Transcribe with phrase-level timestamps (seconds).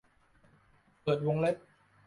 [1.03, 1.55] เปิดวงเล็บ